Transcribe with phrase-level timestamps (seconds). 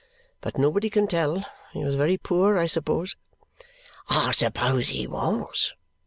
[0.41, 1.45] But nobody can tell.
[1.73, 3.15] He was very poor, I suppose?"
[4.09, 5.75] "I suppose he was.